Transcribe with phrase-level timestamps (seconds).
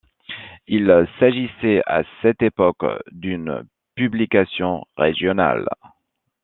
[0.65, 3.63] Il s'agissait à cette époque d'une
[3.93, 5.69] publication régionale.